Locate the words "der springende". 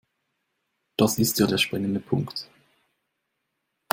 1.45-1.99